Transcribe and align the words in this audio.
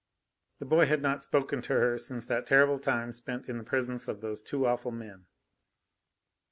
The 0.57 0.65
boy 0.65 0.87
had 0.87 1.03
not 1.03 1.23
spoken 1.23 1.61
to 1.61 1.73
her 1.73 1.99
since 1.99 2.25
that 2.25 2.47
terrible 2.47 2.79
time 2.79 3.13
spent 3.13 3.47
in 3.47 3.59
the 3.59 3.63
presence 3.63 4.07
of 4.07 4.19
those 4.19 4.41
two 4.41 4.65
awful 4.65 4.89
men. 4.91 5.27